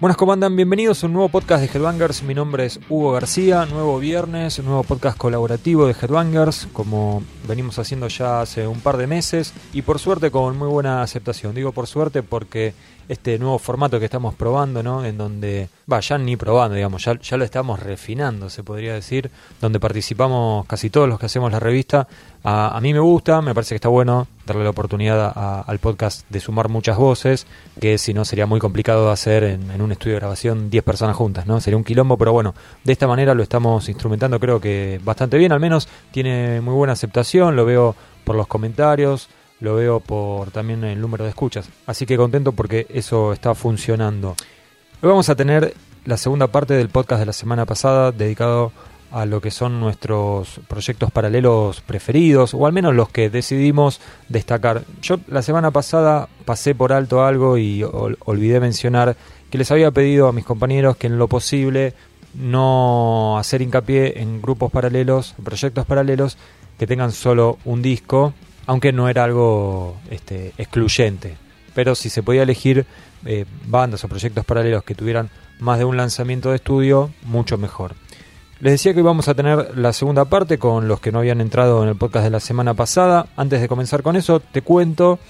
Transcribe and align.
Buenas, 0.00 0.16
¿cómo 0.16 0.32
andan? 0.32 0.54
Bienvenidos 0.54 1.02
a 1.02 1.08
un 1.08 1.14
nuevo 1.14 1.28
podcast 1.28 1.60
de 1.60 1.76
Headbangers. 1.76 2.22
Mi 2.22 2.32
nombre 2.32 2.66
es 2.66 2.78
Hugo 2.88 3.10
García, 3.10 3.66
nuevo 3.66 3.98
viernes, 3.98 4.60
un 4.60 4.66
nuevo 4.66 4.84
podcast 4.84 5.18
colaborativo 5.18 5.88
de 5.88 5.96
Headbangers, 6.00 6.68
como 6.72 7.24
venimos 7.48 7.80
haciendo 7.80 8.06
ya 8.06 8.40
hace 8.40 8.68
un 8.68 8.80
par 8.80 8.96
de 8.96 9.08
meses 9.08 9.52
y 9.72 9.82
por 9.82 9.98
suerte 9.98 10.30
con 10.30 10.56
muy 10.56 10.68
buena 10.68 11.02
aceptación. 11.02 11.52
Digo 11.52 11.72
por 11.72 11.88
suerte 11.88 12.22
porque 12.22 12.74
este 13.08 13.40
nuevo 13.40 13.58
formato 13.58 13.98
que 13.98 14.04
estamos 14.04 14.36
probando, 14.36 14.84
¿no? 14.84 15.04
En 15.04 15.18
donde, 15.18 15.68
va, 15.90 15.98
ya 15.98 16.16
ni 16.16 16.36
probando, 16.36 16.76
digamos, 16.76 17.04
ya, 17.04 17.18
ya 17.18 17.36
lo 17.36 17.44
estamos 17.44 17.80
refinando, 17.80 18.50
se 18.50 18.62
podría 18.62 18.94
decir, 18.94 19.32
donde 19.60 19.80
participamos 19.80 20.64
casi 20.66 20.90
todos 20.90 21.08
los 21.08 21.18
que 21.18 21.26
hacemos 21.26 21.50
la 21.50 21.58
revista. 21.58 22.06
A, 22.44 22.78
mí 22.80 22.94
me 22.94 23.00
gusta, 23.00 23.42
me 23.42 23.52
parece 23.54 23.70
que 23.70 23.74
está 23.76 23.88
bueno 23.88 24.26
darle 24.46 24.64
la 24.64 24.70
oportunidad 24.70 25.32
a- 25.34 25.60
al 25.60 25.78
podcast 25.80 26.24
de 26.30 26.40
sumar 26.40 26.68
muchas 26.68 26.96
voces, 26.96 27.46
que 27.80 27.98
si 27.98 28.14
no 28.14 28.24
sería 28.24 28.46
muy 28.46 28.60
complicado 28.60 29.10
hacer 29.10 29.44
en, 29.44 29.70
en 29.70 29.82
un 29.82 29.92
estudio 29.92 30.14
de 30.14 30.20
grabación 30.20 30.70
10 30.70 30.82
personas 30.84 31.16
juntas, 31.16 31.46
¿no? 31.46 31.60
Sería 31.60 31.76
un 31.76 31.84
quilombo, 31.84 32.16
pero 32.16 32.32
bueno, 32.32 32.54
de 32.84 32.92
esta 32.92 33.06
manera 33.06 33.34
lo 33.34 33.42
estamos 33.42 33.88
instrumentando 33.88 34.38
creo 34.40 34.60
que 34.60 35.00
bastante 35.04 35.36
bien, 35.36 35.52
al 35.52 35.60
menos 35.60 35.88
tiene 36.10 36.60
muy 36.60 36.74
buena 36.74 36.92
aceptación, 36.94 37.56
lo 37.56 37.64
veo 37.66 37.94
por 38.24 38.36
los 38.36 38.46
comentarios, 38.46 39.28
lo 39.60 39.74
veo 39.74 40.00
por 40.00 40.50
también 40.52 40.84
el 40.84 41.00
número 41.00 41.24
de 41.24 41.30
escuchas. 41.30 41.68
Así 41.86 42.06
que 42.06 42.16
contento 42.16 42.52
porque 42.52 42.86
eso 42.88 43.32
está 43.32 43.54
funcionando. 43.54 44.30
Hoy 45.02 45.08
vamos 45.08 45.28
a 45.28 45.34
tener 45.34 45.74
la 46.04 46.16
segunda 46.16 46.46
parte 46.46 46.74
del 46.74 46.88
podcast 46.88 47.18
de 47.20 47.26
la 47.26 47.32
semana 47.32 47.66
pasada 47.66 48.12
dedicado 48.12 48.66
a 48.66 48.87
lo 49.26 49.40
que 49.40 49.50
son 49.50 49.80
nuestros 49.80 50.60
proyectos 50.68 51.10
paralelos 51.10 51.80
preferidos, 51.80 52.52
o 52.54 52.66
al 52.66 52.72
menos 52.72 52.94
los 52.94 53.08
que 53.08 53.30
decidimos 53.30 54.00
destacar. 54.28 54.82
Yo 55.02 55.18
la 55.28 55.42
semana 55.42 55.70
pasada 55.70 56.28
pasé 56.44 56.74
por 56.74 56.92
alto 56.92 57.24
algo 57.24 57.56
y 57.58 57.82
ol- 57.82 58.18
olvidé 58.24 58.60
mencionar 58.60 59.16
que 59.50 59.58
les 59.58 59.70
había 59.70 59.90
pedido 59.90 60.28
a 60.28 60.32
mis 60.32 60.44
compañeros 60.44 60.96
que 60.96 61.06
en 61.06 61.18
lo 61.18 61.26
posible 61.26 61.94
no 62.34 63.36
hacer 63.38 63.62
hincapié 63.62 64.20
en 64.20 64.40
grupos 64.42 64.70
paralelos, 64.70 65.34
proyectos 65.42 65.86
paralelos 65.86 66.36
que 66.78 66.86
tengan 66.86 67.12
solo 67.12 67.58
un 67.64 67.82
disco, 67.82 68.34
aunque 68.66 68.92
no 68.92 69.08
era 69.08 69.24
algo 69.24 69.96
este, 70.10 70.52
excluyente. 70.58 71.36
Pero 71.74 71.94
si 71.94 72.10
se 72.10 72.22
podía 72.22 72.42
elegir 72.42 72.84
eh, 73.24 73.46
bandas 73.66 74.04
o 74.04 74.08
proyectos 74.08 74.44
paralelos 74.44 74.84
que 74.84 74.94
tuvieran 74.94 75.30
más 75.58 75.78
de 75.78 75.84
un 75.84 75.96
lanzamiento 75.96 76.50
de 76.50 76.56
estudio, 76.56 77.10
mucho 77.24 77.56
mejor. 77.58 77.94
Les 78.60 78.72
decía 78.72 78.92
que 78.92 78.98
hoy 78.98 79.04
vamos 79.04 79.28
a 79.28 79.34
tener 79.34 79.78
la 79.78 79.92
segunda 79.92 80.24
parte 80.24 80.58
con 80.58 80.88
los 80.88 80.98
que 80.98 81.12
no 81.12 81.20
habían 81.20 81.40
entrado 81.40 81.80
en 81.84 81.90
el 81.90 81.94
podcast 81.94 82.24
de 82.24 82.30
la 82.30 82.40
semana 82.40 82.74
pasada. 82.74 83.26
Antes 83.36 83.60
de 83.60 83.68
comenzar 83.68 84.02
con 84.02 84.16
eso, 84.16 84.40
te 84.40 84.62
cuento, 84.62 85.20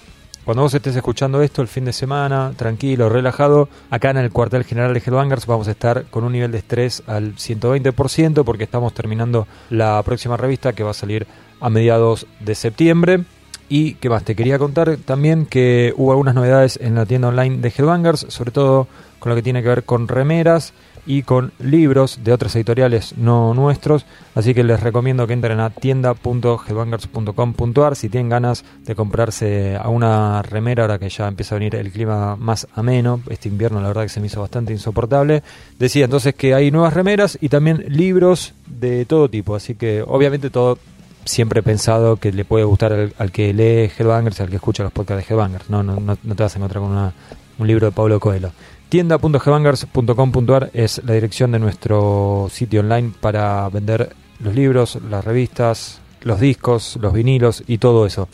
cuando 0.47 0.62
vos 0.62 0.73
estés 0.73 0.97
escuchando 0.97 1.43
esto 1.43 1.61
el 1.61 1.69
fin 1.69 1.85
de 1.85 1.93
semana, 1.93 2.55
tranquilo, 2.57 3.11
relajado, 3.11 3.69
acá 3.91 4.09
en 4.09 4.17
el 4.17 4.31
cuartel 4.31 4.65
general 4.65 4.95
de 4.95 5.03
Hellbangers 5.05 5.45
vamos 5.45 5.69
a 5.69 5.73
estar 5.73 6.07
con 6.07 6.25
un 6.25 6.33
nivel 6.33 6.53
de 6.53 6.57
estrés 6.57 7.03
al 7.07 7.35
120% 7.35 8.45
porque 8.45 8.65
estamos 8.65 8.95
terminando 8.95 9.47
la 9.69 10.03
próxima 10.03 10.39
revista 10.39 10.73
que 10.73 10.83
va 10.83 10.92
a 10.92 10.95
salir 10.95 11.27
a 11.61 11.69
mediados 11.69 12.27
de 12.41 12.55
septiembre. 12.55 13.25
Y 13.69 13.97
qué 13.97 14.09
más, 14.09 14.25
te 14.25 14.35
quería 14.37 14.59
contar 14.59 14.97
también 15.05 15.45
que 15.45 15.92
hubo 15.98 16.13
algunas 16.13 16.35
novedades 16.35 16.79
en 16.81 16.95
la 16.95 17.05
tienda 17.05 17.29
online 17.29 17.59
de 17.59 17.69
Headbangers, 17.69 18.25
sobre 18.31 18.53
todo 18.53 18.89
con 19.19 19.29
lo 19.29 19.37
que 19.37 19.42
tiene 19.42 19.63
que 19.63 19.69
ver 19.69 19.85
con 19.85 20.09
remeras 20.09 20.73
y 21.09 21.23
con 21.23 21.53
libros 21.59 22.20
de 22.23 22.33
otras 22.34 22.55
editoriales 22.55 23.14
no 23.17 23.55
nuestros, 23.55 24.05
así 24.37 24.53
que 24.55 24.62
les 24.62 24.78
recomiendo 24.81 25.27
que 25.27 25.33
entren 25.33 25.59
a 25.59 25.70
tienda.headbangers.com.ar 25.70 27.97
si 27.97 28.09
tienen 28.09 28.28
ganas 28.28 28.64
de 28.84 28.95
comprarse 28.95 29.77
a 29.77 29.89
una 29.89 30.42
remera 30.42 30.83
ahora 30.84 30.98
que 30.98 31.09
ya 31.09 31.29
empieza 31.29 31.55
a 31.55 31.59
venir 31.59 31.75
el 31.77 31.91
clima 31.91 32.36
más 32.36 32.67
ameno, 32.75 33.20
este 33.31 33.48
invierno 33.48 33.81
la 33.81 33.89
verdad 33.89 34.03
que 34.03 34.09
se 34.11 34.20
me 34.20 34.27
hizo 34.27 34.41
bastante 34.41 34.73
insoportable. 34.73 35.42
Decía 35.79 36.05
entonces 36.05 36.34
que 36.34 36.55
hay 36.55 36.70
nuevas 36.70 36.92
remeras 36.95 37.39
y 37.40 37.48
también 37.48 37.85
libros 37.89 38.55
de 38.67 39.05
todo 39.07 39.29
tipo, 39.29 39.55
así 39.57 39.75
que 39.75 40.02
obviamente 40.07 40.51
todo 40.51 40.79
siempre 41.25 41.61
he 41.61 41.63
pensado 41.63 42.17
que 42.17 42.33
le 42.33 42.45
puede 42.45 42.64
gustar 42.64 43.11
al, 43.19 43.33
que 43.33 43.52
lee 43.52 43.90
Headbangers 43.98 44.40
al 44.40 44.48
que 44.51 44.57
escucha 44.57 44.83
los 44.83 44.92
podcasts 44.92 45.27
de 45.27 45.35
Headbangers. 45.35 45.69
No, 45.70 45.83
no, 45.83 45.98
no, 46.01 46.17
no 46.23 46.35
te 46.35 46.42
vas 46.42 46.55
a 46.55 46.58
encontrar 46.58 46.83
con 46.83 46.92
una- 46.92 47.13
un 47.58 47.67
libro 47.67 47.86
de 47.86 47.92
Pablo 47.92 48.20
Coelho. 48.20 48.52
Tienda.headbangers.com.ar 48.89 50.71
es 50.73 51.03
la 51.05 51.13
dirección 51.13 51.53
de 51.53 51.59
nuestro 51.59 52.49
sitio 52.51 52.81
online 52.81 53.13
para 53.21 53.69
vender 53.69 54.15
los 54.41 54.55
libros, 54.55 54.99
las 55.11 55.25
revistas, 55.25 56.01
los 56.23 56.41
discos, 56.41 56.99
los 57.01 57.13
vinilos 57.13 57.63
y 57.67 57.79
todo 57.79 58.07
eso. 58.07 58.29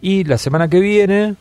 Y 0.00 0.24
la 0.24 0.38
semana 0.38 0.68
que 0.68 0.80
viene 0.80 1.36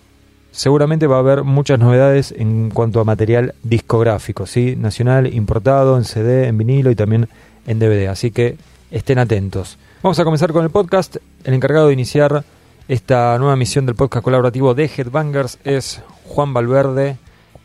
seguramente 0.51 1.07
va 1.07 1.17
a 1.17 1.19
haber 1.19 1.43
muchas 1.43 1.79
novedades 1.79 2.33
en 2.37 2.69
cuanto 2.69 2.99
a 2.99 3.05
material 3.05 3.55
discográfico, 3.63 4.45
¿sí? 4.45 4.75
nacional, 4.75 5.33
importado, 5.33 5.95
en 5.95 6.03
CD, 6.03 6.47
en 6.47 6.57
vinilo 6.57 6.91
y 6.91 6.95
también 6.95 7.29
en 7.65 7.79
DVD. 7.79 8.07
Así 8.07 8.31
que 8.31 8.57
estén 8.91 9.19
atentos. 9.19 9.77
Vamos 10.03 10.19
a 10.19 10.25
comenzar 10.25 10.51
con 10.51 10.65
el 10.65 10.69
podcast. 10.69 11.15
El 11.45 11.53
encargado 11.53 11.87
de 11.87 11.93
iniciar 11.93 12.43
esta 12.89 13.37
nueva 13.37 13.55
misión 13.55 13.85
del 13.85 13.95
podcast 13.95 14.23
colaborativo 14.23 14.73
de 14.73 14.85
Headbangers 14.85 15.59
es 15.63 16.01
Juan 16.25 16.53
Valverde, 16.53 17.17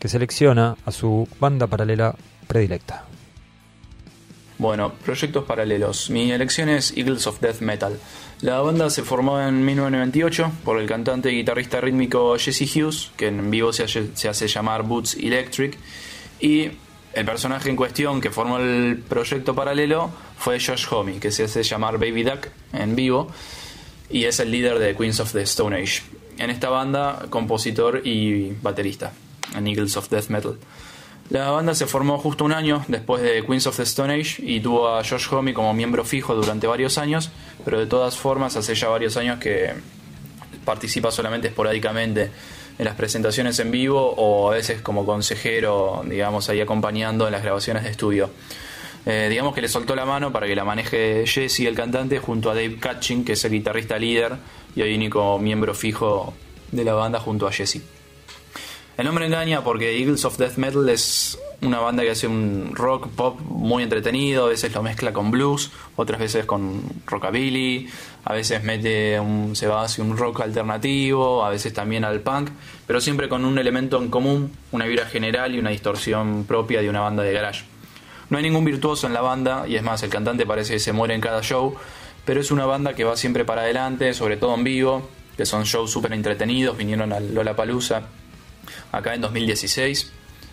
que 0.05 0.09
selecciona 0.11 0.77
a 0.85 0.93
su 0.93 1.27
banda 1.41 1.67
paralela 1.67 2.15
predilecta. 2.47 3.07
Bueno, 4.59 4.93
proyectos 5.03 5.45
paralelos. 5.45 6.11
Mi 6.11 6.31
elección 6.31 6.69
es 6.69 6.95
Eagles 6.95 7.27
of 7.27 7.41
Death 7.41 7.61
Metal. 7.61 7.99
La 8.43 8.61
banda 8.61 8.91
se 8.91 9.03
formó 9.03 9.41
en 9.41 9.65
1998 9.65 10.53
por 10.63 10.79
el 10.79 10.87
cantante 10.87 11.33
y 11.33 11.37
guitarrista 11.37 11.81
rítmico 11.81 12.37
Jesse 12.37 12.71
Hughes, 12.77 13.13
que 13.17 13.29
en 13.29 13.51
vivo 13.51 13.73
se 13.73 13.85
hace, 14.29 14.47
llamar 14.47 14.83
Boots 14.83 15.15
Electric, 15.15 15.79
y 16.39 16.73
el 17.15 17.25
personaje 17.25 17.71
en 17.71 17.77
cuestión 17.77 18.21
que 18.21 18.29
formó 18.29 18.59
el 18.59 19.03
proyecto 19.09 19.55
paralelo 19.55 20.11
fue 20.37 20.61
Josh 20.61 20.85
Homme, 20.91 21.19
que 21.19 21.31
se 21.31 21.45
hace 21.45 21.63
llamar 21.63 21.95
Baby 21.95 22.25
Duck 22.25 22.49
en 22.75 22.95
vivo, 22.95 23.33
y 24.11 24.25
es 24.25 24.39
el 24.39 24.51
líder 24.51 24.81
de 24.81 24.95
Queens 24.95 25.21
of 25.21 25.33
the 25.33 25.41
Stone 25.45 25.75
Age. 25.75 26.03
En 26.37 26.51
esta 26.51 26.69
banda, 26.69 27.25
compositor 27.31 28.07
y 28.07 28.53
baterista, 28.61 29.15
en 29.55 29.67
Eagles 29.67 29.97
of 29.97 30.09
Death 30.09 30.29
Metal. 30.29 30.57
La 31.31 31.51
banda 31.51 31.75
se 31.75 31.87
formó 31.87 32.19
justo 32.19 32.45
un 32.45 32.53
año 32.53 32.85
después 32.87 33.23
de 33.23 33.45
Queens 33.47 33.67
of 33.67 33.77
the 33.77 33.85
Stone 33.85 34.13
Age 34.13 34.43
y 34.43 34.61
tuvo 34.61 34.89
a 34.89 35.03
Josh 35.03 35.27
Homme 35.31 35.55
como 35.55 35.73
miembro 35.73 36.05
fijo 36.05 36.35
durante 36.35 36.67
varios 36.67 36.99
años, 36.99 37.31
pero 37.65 37.79
de 37.79 37.87
todas 37.87 38.17
formas 38.17 38.57
hace 38.57 38.75
ya 38.75 38.89
varios 38.89 39.17
años 39.17 39.39
que 39.39 39.73
participa 40.65 41.11
solamente 41.11 41.49
esporádicamente 41.49 42.31
en 42.79 42.85
las 42.85 42.95
presentaciones 42.95 43.59
en 43.59 43.71
vivo 43.71 44.15
o 44.17 44.51
a 44.51 44.55
veces 44.55 44.83
como 44.83 45.07
consejero, 45.07 46.05
digamos, 46.07 46.49
ahí 46.51 46.61
acompañando 46.61 47.27
en 47.27 47.33
las 47.33 47.43
grabaciones 47.43 47.85
de 47.85 47.91
estudio. 47.91 48.31
Eh, 49.07 49.29
digamos 49.31 49.55
que 49.55 49.61
le 49.61 49.69
soltó 49.69 49.95
la 49.95 50.05
mano 50.05 50.33
para 50.33 50.47
que 50.47 50.57
la 50.57 50.65
maneje 50.65 51.25
Jesse, 51.27 51.61
el 51.61 51.75
cantante, 51.75 52.19
junto 52.19 52.51
a 52.51 52.55
Dave 52.55 52.79
Catching, 52.81 53.25
que 53.25 53.33
es 53.33 53.45
el 53.45 53.53
guitarrista 53.53 53.99
líder 53.99 54.37
y 54.75 54.83
hoy 54.83 54.95
único 54.95 55.39
miembro 55.39 55.75
fijo 55.75 56.35
de 56.73 56.85
la 56.85 56.95
banda 56.95 57.21
junto 57.21 57.47
a 57.47 57.53
Jesse. 57.53 57.83
El 58.97 59.07
nombre 59.07 59.27
engaña 59.27 59.65
porque 59.65 59.99
Eagles 59.99 60.25
of 60.25 60.39
Death 60.39 60.57
Metal 60.57 60.89
es 60.89 61.37
una 61.63 61.81
banda 61.81 62.05
que 62.05 62.11
hace 62.11 62.29
un 62.29 62.71
rock 62.75 63.09
pop 63.09 63.41
muy 63.41 63.83
entretenido, 63.83 64.47
a 64.47 64.49
veces 64.51 64.73
lo 64.73 64.85
mezcla 64.85 65.13
con 65.13 65.33
blues, 65.33 65.73
otras 65.97 66.21
veces 66.21 66.47
con 66.47 66.81
rockabilly, 67.05 67.89
a 68.25 68.33
veces 68.35 68.63
mete 68.63 69.19
un, 69.19 69.57
se 69.57 69.67
va 69.67 69.83
hacia 69.83 70.05
un 70.05 70.17
rock 70.17 70.43
alternativo, 70.43 71.45
a 71.45 71.51
veces 71.51 71.73
también 71.73 72.05
al 72.05 72.21
punk, 72.21 72.51
pero 72.87 73.01
siempre 73.01 73.29
con 73.29 73.45
un 73.45 73.59
elemento 73.59 74.01
en 74.01 74.11
común, 74.11 74.53
una 74.71 74.87
vibra 74.87 75.07
general 75.07 75.57
y 75.57 75.59
una 75.59 75.71
distorsión 75.71 76.45
propia 76.45 76.81
de 76.81 76.89
una 76.89 77.01
banda 77.01 77.25
de 77.25 77.33
garage. 77.33 77.65
No 78.31 78.37
hay 78.37 78.45
ningún 78.45 78.65
virtuoso 78.65 79.09
en 79.09 79.13
la 79.13 79.23
banda, 79.23 79.67
y 79.67 79.75
es 79.75 79.83
más, 79.83 80.05
el 80.05 80.11
cantante 80.11 80.47
parece 80.47 80.75
que 80.75 80.79
se 80.79 80.93
muere 80.93 81.15
en 81.15 81.21
cada 81.21 81.43
show, 81.43 81.75
pero 82.25 82.41
es 82.41 82.53
una 82.53 82.65
banda 82.65 82.95
que 82.95 83.03
va 83.03 83.17
siempre 83.17 83.45
para 83.45 83.63
adelante, 83.63 84.15
sobre 84.15 84.37
todo 84.37 84.55
en 84.55 84.63
vivo, 84.63 85.09
que 85.37 85.47
son 85.47 85.65
shows 85.65 85.91
súper 85.91 86.13
entretenidos, 86.13 86.77
vinieron 86.77 87.13
al 87.13 87.35
Lollapalooza 87.35 88.05
acá 88.93 89.15
en 89.15 89.21
2016. 89.21 90.13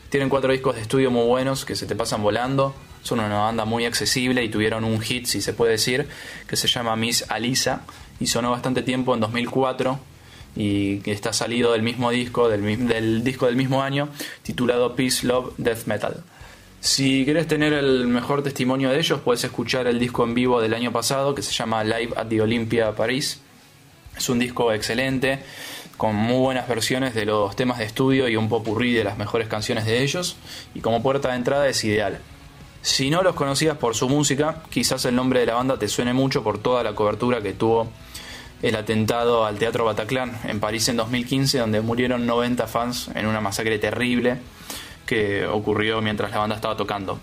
Tienen 0.10 0.30
cuatro 0.30 0.52
discos 0.52 0.76
de 0.76 0.82
estudio 0.82 1.10
muy 1.12 1.26
buenos 1.26 1.66
que 1.66 1.76
se 1.76 1.86
te 1.86 1.96
pasan 1.96 2.22
volando. 2.22 2.76
Son 3.02 3.20
una 3.20 3.40
banda 3.40 3.66
muy 3.66 3.86
accesible 3.86 4.44
y 4.44 4.50
tuvieron 4.50 4.84
un 4.84 5.00
hit, 5.00 5.26
si 5.26 5.42
se 5.42 5.54
puede 5.54 5.72
decir, 5.72 6.08
que 6.48 6.56
se 6.56 6.68
llama 6.68 6.96
Miss 6.96 7.26
Alisa 7.30 7.84
y 8.20 8.28
sonó 8.28 8.52
bastante 8.52 8.84
tiempo 8.84 9.14
en 9.14 9.22
2004 9.22 10.00
y 10.56 10.98
que 11.00 11.12
está 11.12 11.34
salido 11.34 11.72
del 11.72 11.82
mismo 11.82 12.12
disco, 12.12 12.50
del, 12.50 13.24
disco 13.24 13.46
del 13.46 13.56
mismo 13.56 13.82
año, 13.82 14.10
titulado 14.44 14.96
Peace, 14.96 15.26
Love, 15.26 15.54
Death 15.58 15.86
Metal. 15.86 16.24
Si 16.82 17.26
querés 17.26 17.48
tener 17.48 17.74
el 17.74 18.08
mejor 18.08 18.44
testimonio 18.44 18.90
de 18.90 19.00
ellos, 19.00 19.22
puedes 19.22 19.44
escuchar 19.44 19.88
el 19.88 20.00
disco 20.00 20.24
en 20.24 20.34
vivo 20.34 20.60
del 20.60 20.74
año 20.74 20.92
pasado 20.92 21.36
que 21.36 21.42
se 21.42 21.52
llama 21.52 21.84
Live 21.84 22.14
at 22.16 22.28
the 22.28 22.42
Olympia 22.42 22.92
París. 22.96 23.40
Es 24.18 24.30
un 24.30 24.40
disco 24.40 24.72
excelente, 24.74 25.40
con 25.98 26.16
muy 26.16 26.40
buenas 26.40 26.68
versiones 26.68 27.14
de 27.14 27.26
los 27.26 27.56
temas 27.56 27.78
de 27.80 27.86
estudio 27.86 28.28
y 28.28 28.36
un 28.36 28.50
popurrí 28.50 28.94
de 28.94 29.04
las 29.04 29.18
mejores 29.18 29.48
canciones 29.48 29.86
de 29.86 30.04
ellos, 30.04 30.36
y 30.74 30.82
como 30.82 31.02
puerta 31.02 31.30
de 31.30 31.36
entrada 31.36 31.68
es 31.68 31.84
ideal. 31.84 32.20
Si 32.82 33.12
no 33.12 33.22
los 33.22 33.36
conocías 33.36 33.78
por 33.78 33.96
su 33.96 34.10
música, 34.10 34.64
quizás 34.70 35.06
el 35.06 35.16
nombre 35.16 35.42
de 35.42 35.46
la 35.46 35.54
banda 35.54 35.78
te 35.78 35.88
suene 35.88 36.14
mucho 36.14 36.44
por 36.44 36.58
toda 36.58 36.84
la 36.84 36.96
cobertura 36.96 37.42
que 37.42 37.54
tuvo 37.54 37.88
el 38.62 38.76
atentado 38.76 39.46
al 39.46 39.58
Teatro 39.58 39.86
Bataclan 39.86 40.40
en 40.46 40.60
París 40.60 40.88
en 40.90 40.98
2015, 40.98 41.60
donde 41.60 41.82
murieron 41.82 42.26
90 42.26 42.68
fans 42.68 43.10
en 43.14 43.28
una 43.28 43.42
masacre 43.42 43.80
terrible 43.80 44.38
que 45.06 45.46
ocurrió 45.46 46.02
mientras 46.02 46.32
la 46.32 46.40
banda 46.40 46.56
estaba 46.56 46.76
tocando. 46.78 47.20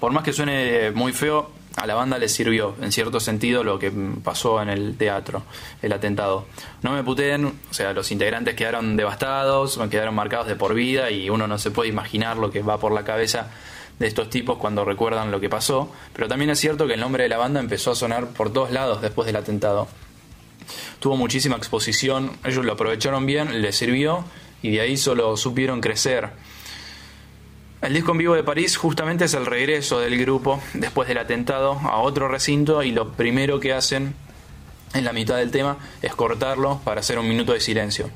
Por 0.00 0.12
más 0.12 0.24
que 0.24 0.32
suene 0.32 0.90
muy 0.92 1.12
feo, 1.12 1.50
a 1.76 1.86
la 1.86 1.94
banda 1.94 2.18
le 2.18 2.28
sirvió, 2.28 2.74
en 2.80 2.92
cierto 2.92 3.20
sentido, 3.20 3.64
lo 3.64 3.78
que 3.78 3.92
pasó 4.22 4.60
en 4.60 4.68
el 4.68 4.96
teatro, 4.96 5.42
el 5.80 5.92
atentado. 5.92 6.46
No 6.82 6.92
me 6.92 7.02
puteen, 7.02 7.46
o 7.46 7.74
sea, 7.74 7.92
los 7.92 8.10
integrantes 8.10 8.54
quedaron 8.54 8.96
devastados, 8.96 9.78
quedaron 9.90 10.14
marcados 10.14 10.46
de 10.46 10.56
por 10.56 10.74
vida 10.74 11.10
y 11.10 11.30
uno 11.30 11.46
no 11.46 11.58
se 11.58 11.70
puede 11.70 11.88
imaginar 11.88 12.36
lo 12.36 12.50
que 12.50 12.62
va 12.62 12.78
por 12.78 12.92
la 12.92 13.04
cabeza 13.04 13.50
de 13.98 14.06
estos 14.06 14.30
tipos 14.30 14.58
cuando 14.58 14.84
recuerdan 14.84 15.30
lo 15.30 15.40
que 15.40 15.48
pasó, 15.48 15.90
pero 16.12 16.28
también 16.28 16.50
es 16.50 16.58
cierto 16.58 16.86
que 16.86 16.94
el 16.94 17.00
nombre 17.00 17.22
de 17.22 17.28
la 17.28 17.38
banda 17.38 17.60
empezó 17.60 17.92
a 17.92 17.94
sonar 17.94 18.28
por 18.28 18.52
todos 18.52 18.70
lados 18.70 19.00
después 19.00 19.26
del 19.26 19.36
atentado. 19.36 19.88
Tuvo 20.98 21.16
muchísima 21.16 21.56
exposición, 21.56 22.32
ellos 22.44 22.64
lo 22.64 22.72
aprovecharon 22.72 23.26
bien, 23.26 23.62
les 23.62 23.76
sirvió 23.76 24.24
y 24.62 24.70
de 24.70 24.80
ahí 24.80 24.96
solo 24.96 25.36
supieron 25.36 25.80
crecer. 25.80 26.30
El 27.82 27.94
disco 27.94 28.12
en 28.12 28.18
vivo 28.18 28.36
de 28.36 28.44
París 28.44 28.76
justamente 28.76 29.24
es 29.24 29.34
el 29.34 29.44
regreso 29.44 29.98
del 29.98 30.16
grupo 30.16 30.62
después 30.72 31.08
del 31.08 31.18
atentado 31.18 31.72
a 31.82 31.98
otro 31.98 32.28
recinto 32.28 32.84
y 32.84 32.92
lo 32.92 33.10
primero 33.10 33.58
que 33.58 33.72
hacen 33.72 34.14
en 34.94 35.04
la 35.04 35.12
mitad 35.12 35.36
del 35.36 35.50
tema 35.50 35.78
es 36.00 36.14
cortarlo 36.14 36.80
para 36.84 37.00
hacer 37.00 37.18
un 37.18 37.28
minuto 37.28 37.52
de 37.52 37.58
silencio. 37.58 38.08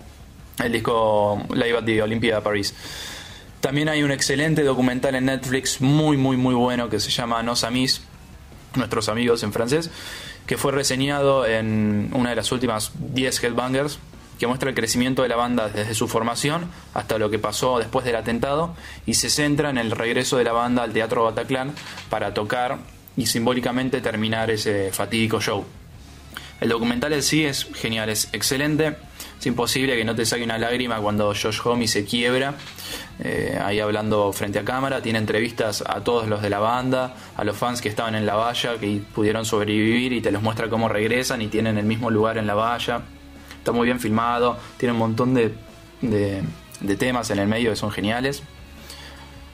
El 0.62 0.70
disco 0.70 1.42
Live 1.52 1.78
at 1.78 1.84
the 1.84 2.00
Olympia 2.00 2.36
de 2.36 2.42
París. 2.42 2.74
También 3.60 3.88
hay 3.88 4.04
un 4.04 4.12
excelente 4.12 4.62
documental 4.62 5.16
en 5.16 5.24
Netflix 5.24 5.80
muy 5.80 6.16
muy 6.16 6.36
muy 6.36 6.54
bueno 6.54 6.88
que 6.88 7.00
se 7.00 7.10
llama 7.10 7.42
Nos 7.42 7.64
Amis, 7.64 8.02
nuestros 8.76 9.08
amigos 9.08 9.42
en 9.42 9.52
francés, 9.52 9.90
que 10.46 10.56
fue 10.56 10.70
reseñado 10.70 11.44
en 11.44 12.10
una 12.12 12.30
de 12.30 12.36
las 12.36 12.52
últimas 12.52 12.92
10 12.94 13.42
Headbangers 13.42 13.98
que 14.38 14.46
muestra 14.46 14.68
el 14.68 14.74
crecimiento 14.74 15.22
de 15.22 15.28
la 15.28 15.36
banda 15.36 15.68
desde 15.68 15.94
su 15.94 16.08
formación 16.08 16.70
hasta 16.94 17.18
lo 17.18 17.30
que 17.30 17.38
pasó 17.38 17.78
después 17.78 18.04
del 18.04 18.16
atentado 18.16 18.74
y 19.06 19.14
se 19.14 19.30
centra 19.30 19.70
en 19.70 19.78
el 19.78 19.90
regreso 19.90 20.36
de 20.36 20.44
la 20.44 20.52
banda 20.52 20.82
al 20.82 20.92
Teatro 20.92 21.24
Bataclan 21.24 21.72
para 22.10 22.34
tocar 22.34 22.78
y 23.16 23.26
simbólicamente 23.26 24.00
terminar 24.00 24.50
ese 24.50 24.92
fatídico 24.92 25.40
show. 25.40 25.64
El 26.60 26.70
documental 26.70 27.12
en 27.12 27.22
sí 27.22 27.44
es 27.44 27.68
genial, 27.74 28.08
es 28.08 28.28
excelente. 28.32 28.96
Es 29.38 29.46
imposible 29.46 29.94
que 29.96 30.04
no 30.04 30.14
te 30.14 30.24
saque 30.24 30.42
una 30.42 30.56
lágrima 30.56 30.98
cuando 30.98 31.34
Josh 31.34 31.60
Homme 31.62 31.86
se 31.86 32.06
quiebra, 32.06 32.54
eh, 33.22 33.58
ahí 33.62 33.80
hablando 33.80 34.32
frente 34.32 34.58
a 34.58 34.64
cámara. 34.64 35.02
Tiene 35.02 35.18
entrevistas 35.18 35.84
a 35.86 36.02
todos 36.02 36.26
los 36.26 36.40
de 36.40 36.48
la 36.48 36.58
banda, 36.58 37.14
a 37.36 37.44
los 37.44 37.56
fans 37.56 37.82
que 37.82 37.90
estaban 37.90 38.14
en 38.14 38.24
la 38.24 38.36
valla, 38.36 38.78
que 38.78 39.02
pudieron 39.14 39.44
sobrevivir 39.44 40.14
y 40.14 40.22
te 40.22 40.30
los 40.30 40.42
muestra 40.42 40.70
cómo 40.70 40.88
regresan 40.88 41.42
y 41.42 41.48
tienen 41.48 41.76
el 41.76 41.84
mismo 41.84 42.10
lugar 42.10 42.38
en 42.38 42.46
la 42.46 42.54
valla 42.54 43.02
está 43.66 43.72
muy 43.72 43.86
bien 43.86 43.98
filmado, 43.98 44.56
tiene 44.76 44.92
un 44.92 45.00
montón 45.00 45.34
de, 45.34 45.52
de, 46.00 46.96
temas 46.96 47.30
en 47.30 47.40
el 47.40 47.48
medio 47.48 47.70
que 47.70 47.76
son 47.76 47.90
geniales. 47.90 48.44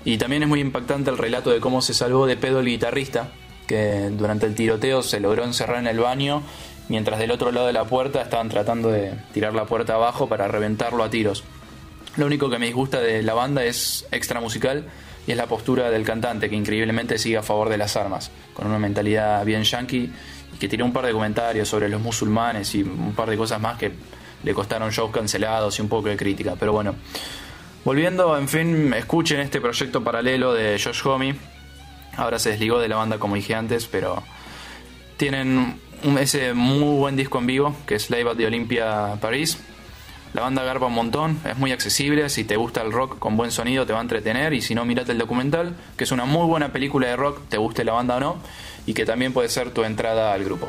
Y 0.05 0.19
también 0.19 0.43
es 0.43 0.50
muy 0.50 0.61
impactante 0.61 1.09
el 1.09 1.17
relato 1.17 1.49
de 1.49 1.61
cómo 1.61 1.81
se 1.81 1.94
salvó 1.94 2.26
de 2.26 2.37
pedo 2.37 2.61
el 2.61 2.67
guitarrista, 2.67 3.31
que 3.67 4.11
durante 4.11 4.44
el 4.44 4.55
tiroteo 4.55 5.03
se 5.03 5.19
logró 5.19 5.44
encerrar 5.44 5.79
en 5.79 5.87
el 5.87 5.99
baño, 5.99 6.43
mientras 6.91 7.19
del 7.19 7.31
otro 7.31 7.53
lado 7.53 7.67
de 7.67 7.73
la 7.73 7.85
puerta 7.85 8.20
estaban 8.20 8.50
tratando 8.50 8.91
de 8.91 9.14
tirar 9.32 9.55
la 9.55 9.64
puerta 9.64 9.94
abajo 9.94 10.29
para 10.29 10.47
reventarlo 10.47 11.03
a 11.05 11.08
tiros. 11.08 11.43
Lo 12.17 12.26
único 12.26 12.50
que 12.50 12.58
me 12.58 12.67
disgusta 12.67 13.00
de 13.00 13.23
la 13.23 13.32
banda 13.32 13.65
es 13.65 14.06
extra 14.11 14.43
musical 14.43 14.85
y 15.26 15.31
es 15.31 15.38
la 15.38 15.47
postura 15.47 15.91
del 15.91 16.05
cantante, 16.05 16.50
que 16.50 16.56
increíblemente 16.56 17.17
sigue 17.17 17.38
a 17.38 17.43
favor 17.43 17.70
de 17.70 17.79
las 17.79 17.97
armas, 17.97 18.31
con 18.53 18.67
una 18.67 18.79
mentalidad 18.79 19.43
bien 19.47 19.62
yankee 19.62 20.12
que 20.62 20.69
tiró 20.69 20.85
un 20.85 20.93
par 20.93 21.05
de 21.05 21.11
comentarios 21.11 21.69
sobre 21.69 21.88
los 21.88 22.00
musulmanes 22.00 22.73
y 22.76 22.85
un 22.85 23.14
par 23.17 23.29
de 23.29 23.37
cosas 23.37 23.61
más 23.61 23.76
que 23.79 23.91
le 24.44 24.55
costaron 24.55 24.91
shows 24.91 25.11
cancelados 25.11 25.76
y 25.76 25.82
un 25.82 25.88
poco 25.88 26.09
de 26.09 26.17
crítica. 26.17 26.55
Pero 26.56 26.70
bueno, 26.70 26.94
volviendo, 27.85 28.38
en 28.38 28.47
fin, 28.47 28.94
escuchen 28.94 29.41
este 29.41 29.61
proyecto 29.61 30.05
paralelo 30.05 30.55
de 30.55 30.81
Josh 30.81 31.05
Homme. 31.05 31.35
Ahora 32.17 32.38
se 32.38 32.50
desligó 32.50 32.79
de 32.79 32.87
la 32.87 32.94
banda, 32.94 33.19
como 33.19 33.35
dije 33.35 33.56
antes, 33.56 33.87
pero 33.87 34.23
tienen 35.17 35.81
ese 36.20 36.55
muy 36.55 36.97
buen 36.97 37.17
disco 37.17 37.41
en 37.41 37.47
vivo 37.47 37.76
que 37.85 37.97
es 37.97 38.08
Live 38.08 38.31
at 38.31 38.37
the 38.37 38.47
Olympia 38.47 39.17
París. 39.20 39.58
La 40.34 40.40
banda 40.40 40.62
garba 40.64 40.87
un 40.87 40.94
montón, 40.94 41.38
es 41.44 41.58
muy 41.58 41.73
accesible, 41.73 42.31
si 42.31 42.44
te 42.44 42.56
gusta 42.56 42.81
el 42.81 42.90
rock 42.90 43.19
con 43.19 43.37
buen 43.37 43.50
sonido 43.50 43.84
te 43.84 43.93
va 43.93 43.99
a 43.99 44.02
entretener 44.02 44.55
y 44.55 44.62
si 44.62 44.75
no, 44.75 44.84
mirate 44.87 45.12
el 45.12 45.19
documental, 45.19 45.76
que 45.96 46.05
es 46.05 46.12
una 46.12 46.25
muy 46.25 46.46
buena 46.46 46.73
película 46.73 47.08
de 47.08 47.17
rock, 47.17 47.40
te 47.50 47.58
guste 47.58 47.84
la 47.84 47.93
banda 47.93 48.17
o 48.17 48.20
no 48.20 48.37
y 48.87 48.94
que 48.94 49.05
también 49.05 49.34
puede 49.34 49.50
ser 49.50 49.73
tu 49.73 49.84
entrada 49.84 50.32
al 50.32 50.44
grupo. 50.44 50.69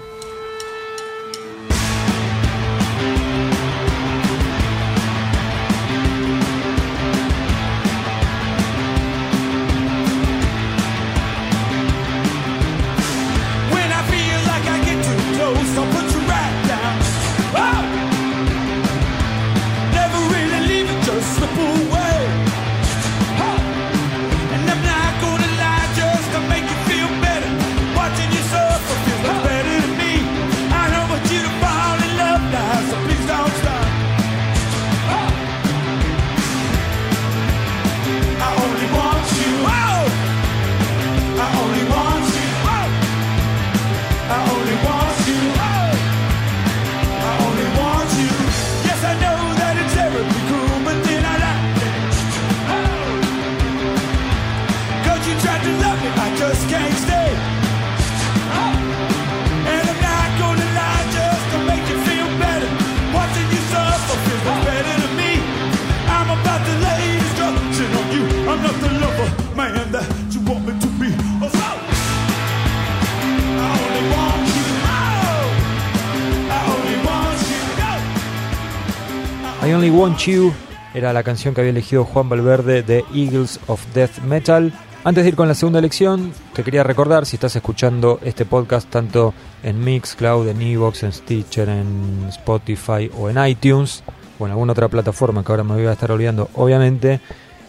Only 79.83 79.97
Want 79.97 80.17
You 80.19 80.53
era 80.93 81.11
la 81.11 81.23
canción 81.23 81.53
que 81.53 81.59
había 81.59 81.71
elegido 81.71 82.05
Juan 82.05 82.29
Valverde 82.29 82.83
de 82.83 83.03
Eagles 83.13 83.59
of 83.67 83.85
Death 83.93 84.19
Metal. 84.19 84.71
Antes 85.03 85.25
de 85.25 85.27
ir 85.27 85.35
con 85.35 85.49
la 85.49 85.55
segunda 85.55 85.79
elección, 85.79 86.31
te 86.53 86.63
quería 86.63 86.83
recordar 86.83 87.25
si 87.25 87.35
estás 87.35 87.53
escuchando 87.57 88.17
este 88.23 88.45
podcast 88.45 88.89
tanto 88.89 89.33
en 89.61 89.83
Mixcloud, 89.83 90.47
en 90.47 90.61
Evox, 90.61 91.03
en 91.03 91.11
Stitcher, 91.11 91.67
en 91.67 92.27
Spotify 92.29 93.11
o 93.17 93.29
en 93.29 93.45
iTunes 93.45 94.05
o 94.39 94.45
en 94.45 94.51
alguna 94.51 94.71
otra 94.71 94.87
plataforma 94.87 95.43
que 95.43 95.51
ahora 95.51 95.65
me 95.65 95.73
voy 95.73 95.85
a 95.85 95.91
estar 95.91 96.13
olvidando, 96.13 96.49
obviamente. 96.53 97.19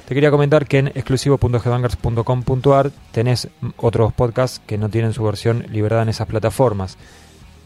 Te 0.06 0.14
quería 0.14 0.30
comentar 0.30 0.66
que 0.66 0.78
en 0.78 0.86
exclusivo.headbangers.com.ar 0.94 2.92
tenés 3.10 3.48
otros 3.76 4.12
podcasts 4.12 4.60
que 4.64 4.78
no 4.78 4.88
tienen 4.88 5.12
su 5.14 5.24
versión 5.24 5.66
liberada 5.68 6.02
en 6.02 6.10
esas 6.10 6.28
plataformas 6.28 6.96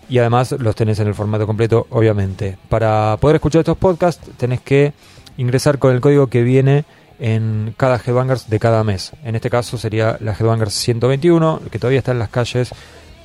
y 0.09 0.19
además 0.19 0.53
los 0.53 0.75
tenés 0.75 0.99
en 1.01 1.09
el 1.09 1.15
formato 1.15 1.47
completo, 1.47 1.87
obviamente. 1.91 2.59
Para 2.69 3.17
poder 3.21 3.37
escuchar 3.37 3.61
estos 3.61 3.79
podcasts 3.79 4.31
tenés 4.37 4.61
que 4.61 4.93
ingresar 5.37 5.79
con 5.79 5.95
el 5.95 6.01
código 6.01 6.29
que 6.29 6.43
viene 6.43 6.85
en 7.19 7.75
cada 7.77 8.01
Headbangers 8.05 8.49
de 8.49 8.59
cada 8.59 8.85
mes. 8.85 9.13
En 9.25 9.35
este 9.35 9.51
caso 9.51 9.77
sería 9.77 10.17
la 10.21 10.33
Headbangers 10.33 10.75
121, 10.75 11.63
que 11.71 11.79
todavía 11.79 11.99
está 11.99 12.13
en 12.13 12.19
las 12.19 12.29
calles, 12.29 12.71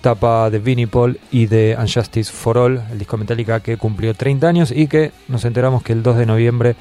tapa 0.02 0.50
de 0.50 0.60
Vinnie 0.60 0.88
Paul 0.88 1.20
y 1.32 1.46
de 1.46 1.78
Unjustice 1.80 2.32
for 2.32 2.58
All, 2.58 2.84
el 2.92 3.00
disco 3.00 3.18
Metallica 3.18 3.62
que 3.62 3.78
cumplió 3.78 4.14
30 4.14 4.48
años 4.48 4.72
y 4.72 4.88
que 4.88 5.12
nos 5.28 5.46
enteramos 5.46 5.84
que 5.84 5.94
el 5.94 6.04
2 6.04 6.18
de 6.18 6.26
noviembre, 6.26 6.76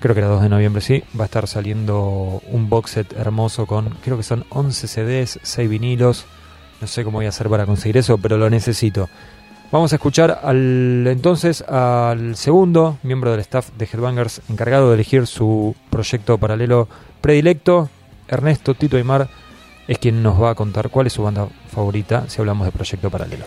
creo 0.00 0.14
que 0.14 0.20
era 0.20 0.28
2 0.28 0.42
de 0.42 0.48
noviembre, 0.48 0.82
sí, 0.82 1.02
va 1.18 1.24
a 1.24 1.26
estar 1.26 1.46
saliendo 1.46 2.42
un 2.50 2.68
box 2.68 2.90
set 2.90 3.12
hermoso 3.16 3.66
con, 3.66 3.90
creo 4.04 4.16
que 4.16 4.22
son 4.22 4.44
11 4.50 4.88
CDs, 4.88 5.40
6 5.42 5.70
vinilos. 5.70 6.26
No 6.80 6.86
sé 6.86 7.04
cómo 7.04 7.18
voy 7.18 7.26
a 7.26 7.30
hacer 7.30 7.48
para 7.48 7.64
conseguir 7.64 7.96
eso, 7.96 8.18
pero 8.18 8.36
lo 8.36 8.50
necesito. 8.50 9.08
Vamos 9.72 9.92
a 9.92 9.96
escuchar 9.96 10.40
al 10.44 11.06
entonces 11.08 11.60
al 11.62 12.36
segundo 12.36 12.98
miembro 13.02 13.32
del 13.32 13.40
staff 13.40 13.70
de 13.76 13.84
Headbangers 13.84 14.40
encargado 14.48 14.88
de 14.88 14.94
elegir 14.94 15.26
su 15.26 15.74
proyecto 15.90 16.38
paralelo 16.38 16.88
predilecto. 17.20 17.90
Ernesto 18.28 18.74
Tito 18.74 18.96
Aymar 18.96 19.28
es 19.88 19.98
quien 19.98 20.22
nos 20.22 20.40
va 20.40 20.50
a 20.50 20.54
contar 20.54 20.88
cuál 20.88 21.08
es 21.08 21.14
su 21.14 21.22
banda 21.24 21.48
favorita 21.68 22.28
si 22.28 22.40
hablamos 22.40 22.66
de 22.66 22.72
proyecto 22.72 23.10
paralelo. 23.10 23.44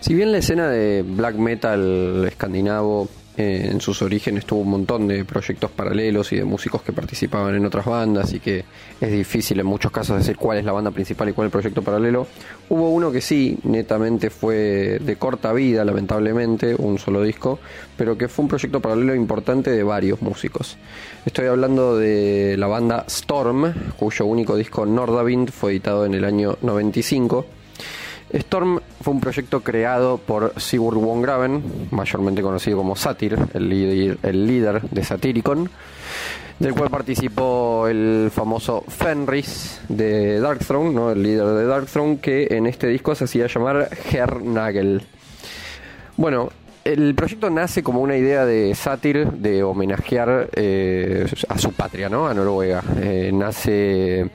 Si 0.00 0.14
bien 0.14 0.30
la 0.30 0.38
escena 0.38 0.68
de 0.68 1.02
black 1.06 1.36
metal 1.36 2.24
escandinavo 2.28 3.08
eh, 3.36 3.68
en 3.70 3.80
sus 3.80 4.02
orígenes 4.02 4.44
tuvo 4.44 4.60
un 4.60 4.70
montón 4.70 5.08
de 5.08 5.24
proyectos 5.24 5.70
paralelos 5.70 6.32
y 6.32 6.36
de 6.36 6.44
músicos 6.44 6.82
que 6.82 6.92
participaban 6.92 7.54
en 7.54 7.64
otras 7.64 7.86
bandas 7.86 8.32
y 8.34 8.40
que 8.40 8.64
es 9.00 9.10
difícil 9.10 9.58
en 9.58 9.66
muchos 9.66 9.90
casos 9.90 10.18
decir 10.18 10.36
cuál 10.36 10.58
es 10.58 10.64
la 10.64 10.72
banda 10.72 10.90
principal 10.90 11.30
y 11.30 11.32
cuál 11.32 11.46
es 11.46 11.48
el 11.48 11.52
proyecto 11.52 11.82
paralelo. 11.82 12.26
Hubo 12.68 12.90
uno 12.90 13.10
que 13.10 13.22
sí, 13.22 13.58
netamente 13.62 14.28
fue 14.28 14.98
de 15.00 15.16
corta 15.16 15.52
vida, 15.54 15.82
lamentablemente, 15.84 16.74
un 16.74 16.98
solo 16.98 17.22
disco, 17.22 17.58
pero 17.96 18.18
que 18.18 18.28
fue 18.28 18.42
un 18.42 18.48
proyecto 18.50 18.80
paralelo 18.80 19.14
importante 19.14 19.70
de 19.70 19.82
varios 19.82 20.20
músicos. 20.20 20.76
Estoy 21.24 21.46
hablando 21.46 21.96
de 21.96 22.56
la 22.58 22.66
banda 22.66 23.04
Storm, 23.08 23.72
cuyo 23.96 24.26
único 24.26 24.56
disco 24.56 24.84
Nordavind 24.84 25.50
fue 25.50 25.72
editado 25.72 26.04
en 26.04 26.12
el 26.12 26.24
año 26.24 26.58
95 26.60 27.46
Storm 28.32 28.80
fue 29.02 29.12
un 29.12 29.20
proyecto 29.20 29.60
creado 29.60 30.18
por 30.18 30.58
Sigurd 30.58 30.96
Wongraven, 30.96 31.62
mayormente 31.90 32.42
conocido 32.42 32.78
como 32.78 32.96
Satyr, 32.96 33.36
el 33.52 33.68
líder, 33.68 34.18
el 34.22 34.46
líder 34.46 34.82
de 34.82 35.04
Satyricon, 35.04 35.70
del 36.58 36.74
cual 36.74 36.90
participó 36.90 37.88
el 37.88 38.30
famoso 38.32 38.84
Fenris 38.88 39.80
de 39.88 40.40
Darkthrone, 40.40 40.90
¿no? 40.90 41.10
el 41.10 41.22
líder 41.22 41.46
de 41.46 41.66
Darkthrone, 41.66 42.18
que 42.20 42.46
en 42.50 42.66
este 42.66 42.86
disco 42.86 43.14
se 43.14 43.24
hacía 43.24 43.48
llamar 43.48 43.90
Hernagel. 44.10 45.02
Bueno, 46.16 46.50
el 46.84 47.14
proyecto 47.14 47.50
nace 47.50 47.82
como 47.82 48.00
una 48.00 48.16
idea 48.16 48.44
de 48.44 48.74
Satyr 48.74 49.30
de 49.32 49.62
homenajear 49.62 50.50
eh, 50.54 51.26
a 51.48 51.58
su 51.58 51.72
patria, 51.72 52.08
¿no? 52.08 52.26
A 52.26 52.34
Noruega. 52.34 52.82
Eh, 53.00 53.30
nace 53.32 54.30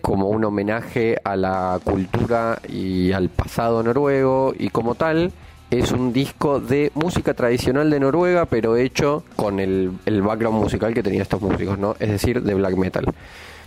como 0.00 0.28
un 0.28 0.44
homenaje 0.44 1.18
a 1.24 1.36
la 1.36 1.80
cultura 1.82 2.58
y 2.68 3.12
al 3.12 3.30
pasado 3.30 3.82
noruego 3.82 4.52
y 4.58 4.68
como 4.68 4.94
tal 4.94 5.32
es 5.70 5.92
un 5.92 6.12
disco 6.12 6.60
de 6.60 6.92
música 6.94 7.32
tradicional 7.32 7.90
de 7.90 8.00
Noruega 8.00 8.44
pero 8.44 8.76
hecho 8.76 9.24
con 9.34 9.60
el, 9.60 9.92
background 10.04 10.60
musical 10.60 10.92
que 10.92 11.02
tenían 11.02 11.22
estos 11.22 11.40
músicos, 11.40 11.78
¿no? 11.78 11.96
Es 11.98 12.10
decir, 12.10 12.42
de 12.42 12.54
black 12.54 12.76
metal. 12.76 13.06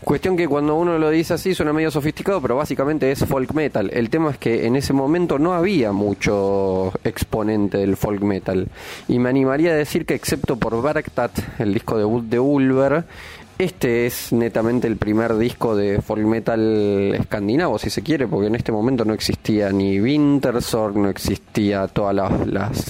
Cuestión 0.03 0.37
que 0.37 0.47
cuando 0.47 0.75
uno 0.75 0.97
lo 0.99 1.09
dice 1.09 1.33
así 1.33 1.53
suena 1.55 1.73
medio 1.73 1.91
sofisticado, 1.91 2.41
pero 2.41 2.55
básicamente 2.55 3.11
es 3.11 3.25
folk 3.25 3.53
metal. 3.53 3.89
El 3.91 4.09
tema 4.09 4.31
es 4.31 4.37
que 4.37 4.67
en 4.67 4.75
ese 4.75 4.93
momento 4.93 5.39
no 5.39 5.53
había 5.53 5.91
mucho 5.91 6.93
exponente 7.03 7.79
del 7.79 7.97
folk 7.97 8.21
metal. 8.21 8.67
Y 9.07 9.19
me 9.19 9.29
animaría 9.29 9.71
a 9.71 9.75
decir 9.75 10.05
que 10.05 10.13
excepto 10.13 10.57
por 10.57 10.81
Bergtat, 10.81 11.31
el 11.59 11.73
disco 11.73 11.97
debut 11.97 12.23
de 12.25 12.39
Ulver, 12.39 13.05
este 13.59 14.05
es 14.05 14.31
netamente 14.33 14.87
el 14.87 14.97
primer 14.97 15.35
disco 15.35 15.75
de 15.75 15.99
folk 15.99 16.23
metal 16.25 17.15
escandinavo, 17.15 17.79
si 17.79 17.89
se 17.89 18.03
quiere, 18.03 18.27
porque 18.27 18.47
en 18.47 18.55
este 18.55 18.71
momento 18.71 19.03
no 19.03 19.15
existía 19.15 19.71
ni 19.71 19.99
Wintersorg, 19.99 20.95
no 20.95 21.09
existía 21.09 21.87
toda 21.87 22.13
la, 22.13 22.29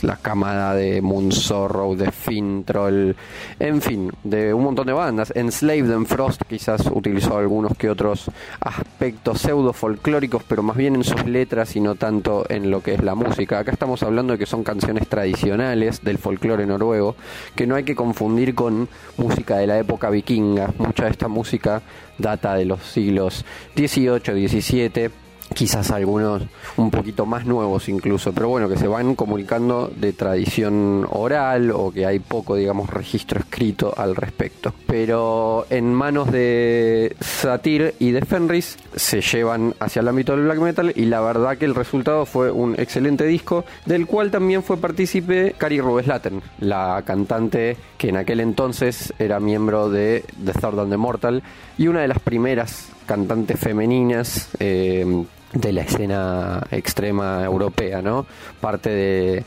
la 0.02 0.18
camada 0.18 0.74
de 0.74 1.02
Moonsorrow, 1.02 1.96
de 1.96 2.12
Fintroll, 2.12 3.16
en 3.60 3.82
fin, 3.82 4.12
de 4.26 4.54
un 4.54 4.64
montón 4.66 4.88
de 4.88 4.94
bandas. 4.94 5.32
Enslaved 5.36 5.90
and 5.90 6.06
Frost 6.06 6.42
quizás 6.44 6.86
utilizó 6.94 7.38
algunos 7.38 7.78
que 7.78 7.90
otros 7.90 8.30
aspectos 8.60 9.40
pseudo 9.40 9.72
folclóricos, 9.72 10.44
pero 10.44 10.64
más 10.64 10.76
bien 10.76 10.96
en 10.96 11.06
sus 11.06 11.26
letras 11.26 11.78
y 11.78 11.80
no 11.80 11.96
tanto 11.96 12.46
en 12.50 12.72
lo 12.72 12.84
que 12.84 12.94
es 12.94 13.04
la 13.04 13.16
música. 13.16 13.60
Acá 13.60 13.72
estamos 13.72 14.04
hablando 14.04 14.34
de 14.34 14.40
que 14.40 14.46
son 14.46 14.66
canciones 14.66 15.08
tradicionales 15.08 16.04
del 16.04 16.18
folclore 16.18 16.66
noruego, 16.66 17.16
que 17.56 17.66
no 17.66 17.76
hay 17.76 17.86
que 17.86 17.96
confundir 17.96 18.54
con 18.54 18.90
música 19.16 19.56
de 19.58 19.68
la 19.68 19.80
época 19.80 20.10
vikinga 20.10 20.57
Mucha 20.78 21.06
de 21.06 21.12
esta 21.12 21.28
música 21.28 21.82
data 22.18 22.56
de 22.56 22.66
los 22.66 22.82
siglos 22.82 23.46
XVIII, 23.76 24.48
XVII, 24.48 25.12
quizás 25.54 25.92
algunos 25.92 26.44
un 26.78 26.92
poquito 26.92 27.26
más 27.26 27.46
nuevos 27.46 27.90
incluso, 27.90 28.34
pero 28.34 28.50
bueno, 28.50 28.70
que 28.70 28.78
se 28.78 28.88
van 28.88 29.16
comunicando 29.16 29.92
de 29.96 30.14
tradición 30.14 31.08
oral 31.10 31.72
o 31.72 31.92
que 31.92 32.06
hay 32.06 32.20
poco, 32.20 32.56
digamos, 32.56 32.90
registro 32.90 33.40
escrito 33.40 33.94
al 33.96 34.16
respecto. 34.16 34.74
Pero 34.86 35.66
en 35.70 35.94
manos 35.94 36.32
de 36.32 37.16
Satir 37.20 37.96
y 38.00 38.12
de 38.12 38.22
Fenris 38.22 38.78
se 38.96 39.22
llevan 39.22 39.74
hacia 39.80 40.02
el 40.02 40.08
ámbito 40.08 40.34
del 40.34 40.46
black 40.46 40.60
metal 40.60 40.94
y 40.96 41.06
la 41.06 41.22
verdad 41.22 41.58
que 41.58 41.66
el 41.66 41.76
resultado 41.76 42.26
fue 42.26 42.52
un 42.52 42.76
excelente 42.80 43.26
disco 43.26 43.66
del 43.86 44.06
cual 44.06 44.32
también 44.32 44.64
fue 44.64 44.78
partícipe 44.78 45.56
Cari 45.58 45.82
Rubeslaten, 45.82 46.42
la 46.60 47.02
cantante 47.06 47.78
que 47.98 48.10
en 48.10 48.18
aquel 48.18 48.40
entonces 48.40 49.14
era 49.20 49.40
miembro 49.40 49.90
de 49.90 50.24
The 50.44 50.54
Third 50.54 50.80
and 50.80 50.92
the 50.92 50.98
Mortal 50.98 51.44
y 51.78 51.88
una 51.88 52.02
de 52.02 52.08
las 52.08 52.20
primeras 52.20 52.90
cantantes 53.06 53.60
femeninas 53.60 54.50
eh, 54.60 55.26
de 55.54 55.72
la 55.72 55.82
escena 55.82 56.62
extrema 56.72 57.44
europea, 57.44 58.02
¿no? 58.02 58.26
Parte 58.60 58.90
de, 58.90 59.44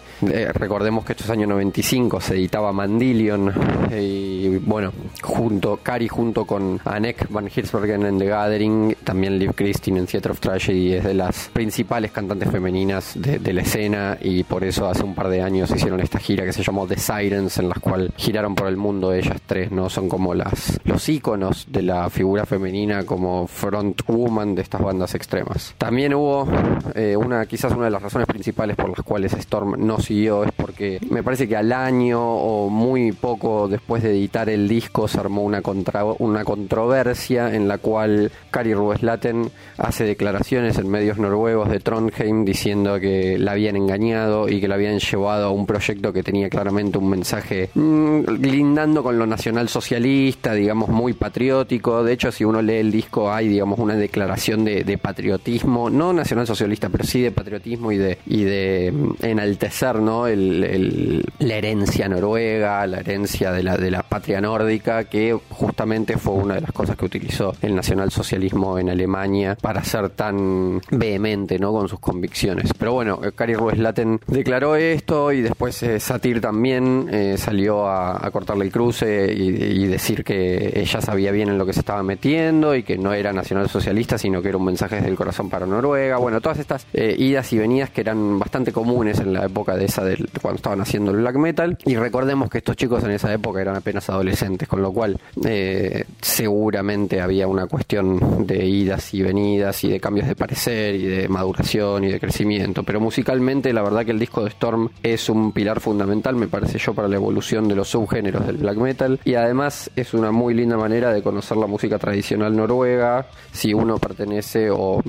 recordemos 0.54 1.04
que 1.04 1.12
estos 1.12 1.30
años 1.30 1.48
95 1.48 2.20
se 2.20 2.34
editaba 2.34 2.72
Mandillion 2.72 3.52
y 3.96 4.56
bueno, 4.58 4.92
junto 5.22 5.78
Cari 5.78 6.08
junto 6.08 6.44
con 6.44 6.80
Anek 6.84 7.28
van 7.30 7.50
Hirschbergen 7.54 8.06
en 8.06 8.18
The 8.18 8.26
Gathering, 8.26 8.96
también 9.04 9.38
Liv 9.38 9.54
Christine 9.54 10.00
en 10.00 10.06
Theater 10.06 10.32
of 10.32 10.40
Tragedy 10.40 10.94
es 10.94 11.04
de 11.04 11.14
las 11.14 11.50
principales 11.52 12.12
cantantes 12.12 12.50
femeninas 12.50 13.12
de, 13.14 13.50
la 13.50 13.62
escena 13.62 14.16
y 14.20 14.44
por 14.44 14.62
eso 14.62 14.88
hace 14.88 15.02
un 15.02 15.14
par 15.14 15.28
de 15.28 15.42
años 15.42 15.70
hicieron 15.74 16.00
esta 16.00 16.20
gira 16.20 16.44
que 16.44 16.52
se 16.52 16.62
llamó 16.62 16.86
The 16.86 16.96
Sirens 16.96 17.58
en 17.58 17.68
la 17.68 17.74
cual 17.74 18.12
giraron 18.16 18.54
por 18.54 18.68
el 18.68 18.76
mundo 18.76 19.12
ellas 19.12 19.38
tres, 19.44 19.72
¿no? 19.72 19.90
Son 19.90 20.08
como 20.08 20.34
las 20.34 20.80
los 20.84 21.08
íconos 21.08 21.66
de 21.68 21.82
la 21.82 22.08
figura 22.10 22.46
femenina 22.46 23.04
como 23.04 23.46
front 23.48 24.02
woman 24.06 24.54
de 24.54 24.62
estas 24.62 24.80
bandas 24.80 25.14
extremas. 25.14 25.74
También 25.90 26.14
hubo 26.14 26.46
eh, 26.94 27.16
una, 27.16 27.44
quizás 27.46 27.72
una 27.72 27.86
de 27.86 27.90
las 27.90 28.00
razones 28.00 28.28
principales 28.28 28.76
por 28.76 28.90
las 28.90 29.02
cuales 29.02 29.32
Storm 29.32 29.74
no 29.84 29.98
siguió 29.98 30.44
es 30.44 30.52
porque 30.52 31.00
me 31.10 31.24
parece 31.24 31.48
que 31.48 31.56
al 31.56 31.72
año 31.72 32.22
o 32.22 32.70
muy 32.70 33.10
poco 33.10 33.66
después 33.66 34.04
de 34.04 34.10
editar 34.10 34.48
el 34.48 34.68
disco 34.68 35.08
se 35.08 35.18
armó 35.18 35.42
una, 35.42 35.62
contra, 35.62 36.04
una 36.04 36.44
controversia 36.44 37.52
en 37.52 37.66
la 37.66 37.78
cual 37.78 38.30
Kari 38.52 38.72
Rueslaten 38.72 39.50
hace 39.78 40.04
declaraciones 40.04 40.78
en 40.78 40.88
medios 40.88 41.18
noruegos 41.18 41.68
de 41.68 41.80
Trondheim 41.80 42.44
diciendo 42.44 43.00
que 43.00 43.36
la 43.36 43.50
habían 43.50 43.74
engañado 43.74 44.48
y 44.48 44.60
que 44.60 44.68
la 44.68 44.76
habían 44.76 45.00
llevado 45.00 45.46
a 45.46 45.50
un 45.50 45.66
proyecto 45.66 46.12
que 46.12 46.22
tenía 46.22 46.48
claramente 46.48 46.98
un 46.98 47.10
mensaje 47.10 47.70
mm, 47.74 48.26
lindando 48.40 49.02
con 49.02 49.18
lo 49.18 49.26
nacional 49.26 49.68
socialista, 49.68 50.52
digamos 50.54 50.88
muy 50.88 51.14
patriótico. 51.14 52.04
De 52.04 52.12
hecho, 52.12 52.30
si 52.30 52.44
uno 52.44 52.62
lee 52.62 52.76
el 52.76 52.92
disco 52.92 53.32
hay 53.32 53.48
digamos 53.48 53.80
una 53.80 53.96
declaración 53.96 54.64
de, 54.64 54.84
de 54.84 54.96
patriotismo 54.96 55.79
no 55.88 56.12
nacional 56.12 56.46
socialista, 56.46 56.88
pero 56.88 57.04
sí 57.04 57.22
de 57.22 57.30
patriotismo 57.30 57.92
y 57.92 57.96
de, 57.96 58.18
y 58.26 58.42
de 58.42 58.92
mm, 58.92 59.24
enaltecer 59.24 60.00
¿no? 60.00 60.26
El, 60.26 61.24
la 61.38 61.54
herencia 61.54 62.08
noruega, 62.08 62.86
la 62.86 63.00
herencia 63.00 63.52
de 63.52 63.62
la, 63.62 63.76
de 63.76 63.90
la 63.90 64.02
patria 64.02 64.40
nórdica, 64.40 65.04
que 65.04 65.38
justamente 65.48 66.18
fue 66.18 66.34
una 66.34 66.56
de 66.56 66.62
las 66.62 66.72
cosas 66.72 66.96
que 66.96 67.04
utilizó 67.04 67.54
el 67.62 67.74
nacionalsocialismo 67.74 68.78
en 68.78 68.90
Alemania 68.90 69.56
para 69.60 69.82
ser 69.84 70.10
tan 70.10 70.80
vehemente 70.90 71.58
¿no? 71.58 71.72
con 71.72 71.88
sus 71.88 72.00
convicciones. 72.00 72.72
Pero 72.76 72.92
bueno, 72.92 73.20
Kari 73.34 73.54
Rueslaten 73.54 74.20
declaró 74.26 74.76
esto 74.76 75.32
y 75.32 75.42
después 75.42 75.82
eh, 75.82 76.00
Satir 76.00 76.40
también 76.40 77.08
eh, 77.10 77.36
salió 77.38 77.88
a, 77.88 78.28
cortarle 78.30 78.64
el 78.64 78.72
cruce 78.72 79.32
y, 79.32 79.48
y 79.82 79.86
decir 79.86 80.24
que 80.24 80.72
ella 80.74 81.00
sabía 81.00 81.32
bien 81.32 81.48
en 81.48 81.58
lo 81.58 81.66
que 81.66 81.72
se 81.72 81.80
estaba 81.80 82.02
metiendo 82.02 82.74
y 82.74 82.82
que 82.82 82.96
no 82.96 83.12
era 83.12 83.32
nacionalsocialista, 83.32 84.18
sino 84.18 84.40
que 84.42 84.48
era 84.48 84.58
un 84.58 84.64
mensaje 84.64 84.96
desde 84.96 85.08
el 85.08 85.16
corazón 85.16 85.48
para 85.48 85.66
Noruega 85.70 86.18
bueno, 86.18 86.40
todas 86.40 86.58
estas 86.58 86.86
eh, 86.92 87.14
idas 87.18 87.52
y 87.52 87.58
venidas 87.58 87.90
que 87.90 88.00
eran 88.00 88.38
bastante 88.38 88.72
comunes 88.72 89.18
en 89.20 89.32
la 89.32 89.46
época 89.46 89.76
de 89.76 89.86
esa 89.86 90.04
del 90.04 90.28
cuando 90.40 90.56
estaban 90.56 90.80
haciendo 90.80 91.10
el 91.10 91.18
black 91.18 91.36
metal. 91.36 91.78
Y 91.84 91.96
recordemos 91.96 92.50
que 92.50 92.58
estos 92.58 92.76
chicos 92.76 93.02
en 93.04 93.12
esa 93.12 93.32
época 93.32 93.60
eran 93.60 93.76
apenas 93.76 94.08
adolescentes, 94.10 94.68
con 94.68 94.82
lo 94.82 94.92
cual 94.92 95.18
eh, 95.44 96.04
seguramente 96.20 97.20
había 97.20 97.46
una 97.46 97.66
cuestión 97.66 98.46
de 98.46 98.66
idas 98.66 99.14
y 99.14 99.22
venidas 99.22 99.82
y 99.84 99.90
de 99.90 100.00
cambios 100.00 100.28
de 100.28 100.36
parecer 100.36 100.94
y 100.94 101.06
de 101.06 101.28
maduración 101.28 102.04
y 102.04 102.08
de 102.08 102.20
crecimiento, 102.20 102.82
pero 102.82 103.00
musicalmente 103.00 103.72
la 103.72 103.82
verdad 103.82 104.04
que 104.04 104.10
el 104.12 104.18
disco 104.18 104.42
de 104.42 104.50
Storm 104.50 104.90
es 105.02 105.28
un 105.28 105.52
pilar 105.52 105.80
fundamental, 105.80 106.36
me 106.36 106.48
parece 106.48 106.78
yo, 106.78 106.94
para 106.94 107.08
la 107.08 107.16
evolución 107.16 107.68
de 107.68 107.74
los 107.74 107.88
subgéneros 107.88 108.46
del 108.46 108.58
black 108.58 108.76
metal. 108.76 109.20
Y 109.24 109.34
además 109.34 109.90
es 109.96 110.14
una 110.14 110.30
muy 110.32 110.54
linda 110.54 110.76
manera 110.76 111.12
de 111.12 111.22
conocer 111.22 111.56
la 111.56 111.66
música 111.66 111.98
tradicional 111.98 112.56
noruega 112.56 113.26
si 113.52 113.74
uno 113.74 113.98
pertenece 113.98 114.70
o 114.70 115.00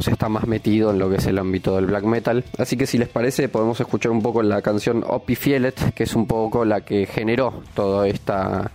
digamos 0.00 0.08
está 0.08 0.28
más 0.28 0.46
metido 0.46 0.90
en 0.90 0.98
lo 0.98 1.10
que 1.10 1.16
es 1.16 1.26
el 1.26 1.38
ámbito 1.38 1.76
del 1.76 1.86
black 1.86 2.04
metal. 2.04 2.44
Así 2.58 2.76
que 2.76 2.86
si 2.86 2.98
les 2.98 3.08
parece 3.08 3.48
podemos 3.48 3.78
escuchar 3.80 4.12
un 4.12 4.22
poco 4.22 4.42
la 4.42 4.62
canción 4.62 5.04
Opie 5.06 5.36
Fielet, 5.36 5.94
que 5.94 6.04
es 6.04 6.14
un 6.14 6.26
poco 6.26 6.64
la 6.64 6.80
que 6.80 7.06
generó 7.06 7.62
toda 7.74 8.08
esta 8.08 8.70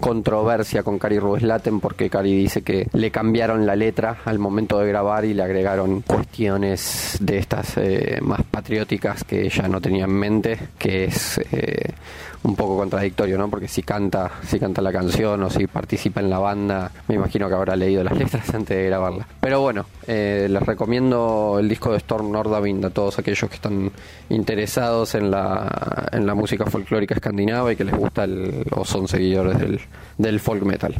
controversia 0.00 0.82
con 0.82 0.98
Cari 0.98 1.18
Rueslaten 1.18 1.78
porque 1.78 2.08
Cari 2.08 2.34
dice 2.34 2.62
que 2.62 2.88
le 2.94 3.10
cambiaron 3.10 3.66
la 3.66 3.76
letra 3.76 4.18
al 4.24 4.38
momento 4.38 4.78
de 4.78 4.88
grabar 4.88 5.26
y 5.26 5.34
le 5.34 5.42
agregaron 5.42 6.00
cuestiones 6.00 7.18
de 7.20 7.38
estas 7.38 7.76
eh, 7.76 8.18
más 8.22 8.42
patrióticas 8.42 9.24
que 9.24 9.42
ella 9.42 9.68
no 9.68 9.80
tenía 9.80 10.04
en 10.04 10.12
mente, 10.12 10.58
que 10.78 11.04
es 11.04 11.38
eh, 11.52 11.92
un 12.42 12.56
poco 12.56 12.76
contradictorio, 12.76 13.36
¿no? 13.36 13.48
Porque 13.48 13.68
si 13.68 13.82
canta, 13.82 14.30
si 14.46 14.58
canta 14.58 14.80
la 14.80 14.92
canción 14.92 15.42
o 15.42 15.50
si 15.50 15.66
participa 15.66 16.20
en 16.20 16.30
la 16.30 16.38
banda, 16.38 16.90
me 17.08 17.16
imagino 17.16 17.48
que 17.48 17.54
habrá 17.54 17.76
leído 17.76 18.02
las 18.02 18.16
letras 18.18 18.48
antes 18.54 18.76
de 18.76 18.86
grabarla. 18.86 19.26
Pero 19.40 19.60
bueno, 19.60 19.86
eh, 20.06 20.46
les 20.50 20.62
recomiendo 20.62 21.58
el 21.60 21.68
disco 21.68 21.92
de 21.92 21.98
Storm 21.98 22.30
Nordavind 22.30 22.84
a 22.84 22.90
todos 22.90 23.18
aquellos 23.18 23.48
que 23.48 23.56
están 23.56 23.90
interesados 24.30 25.14
en 25.14 25.30
la, 25.30 26.08
en 26.12 26.26
la 26.26 26.34
música 26.34 26.66
folclórica 26.66 27.14
escandinava 27.14 27.72
y 27.72 27.76
que 27.76 27.84
les 27.84 27.94
gusta 27.94 28.24
el, 28.24 28.64
o 28.70 28.84
son 28.84 29.06
seguidores 29.06 29.58
del, 29.58 29.80
del 30.16 30.40
folk 30.40 30.62
metal. 30.62 30.94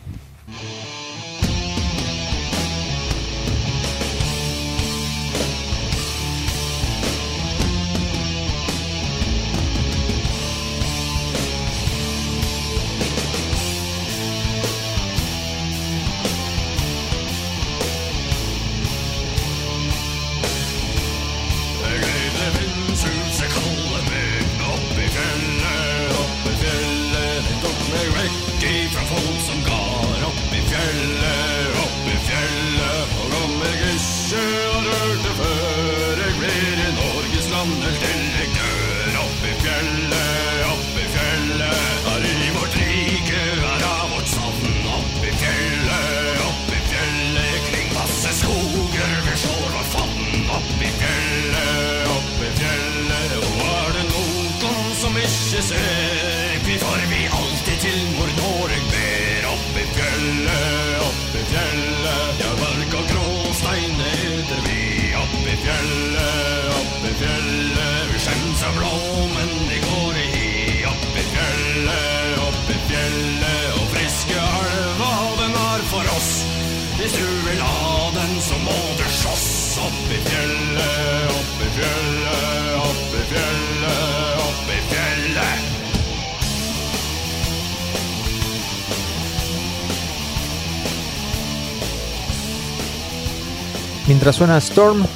Mientras 94.11 94.35
suena 94.35 94.59
Storm, 94.59 95.07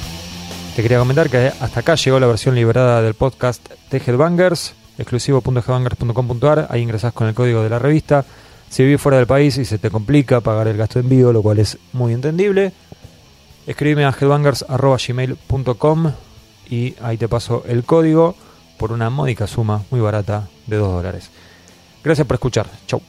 te 0.73 0.81
quería 0.81 0.99
comentar 0.99 1.29
que 1.29 1.51
hasta 1.59 1.81
acá 1.81 1.95
llegó 1.95 2.17
la 2.17 2.27
versión 2.27 2.55
liberada 2.55 3.01
del 3.01 3.13
podcast 3.13 3.69
de 3.91 3.97
Headbangers, 3.97 4.73
exclusivo.headbangers.com.ar. 4.97 6.67
Ahí 6.69 6.81
ingresás 6.81 7.11
con 7.11 7.27
el 7.27 7.33
código 7.33 7.61
de 7.61 7.67
la 7.69 7.77
revista. 7.77 8.23
Si 8.69 8.83
vivís 8.83 9.01
fuera 9.01 9.17
del 9.17 9.27
país 9.27 9.57
y 9.57 9.65
se 9.65 9.79
te 9.79 9.91
complica 9.91 10.39
pagar 10.39 10.69
el 10.69 10.77
gasto 10.77 10.99
de 10.99 11.03
envío, 11.03 11.33
lo 11.33 11.41
cual 11.41 11.59
es 11.59 11.77
muy 11.91 12.13
entendible, 12.13 12.71
escríbeme 13.67 14.05
a 14.05 14.15
headbangers.gmail.com 14.17 16.11
y 16.69 16.95
ahí 17.01 17.17
te 17.17 17.27
paso 17.27 17.65
el 17.67 17.83
código 17.83 18.37
por 18.77 18.93
una 18.93 19.09
módica 19.09 19.45
suma 19.45 19.83
muy 19.91 19.99
barata 19.99 20.47
de 20.67 20.77
2 20.77 20.93
dólares. 20.93 21.31
Gracias 22.01 22.25
por 22.25 22.35
escuchar. 22.35 22.67
Chau. 22.87 23.01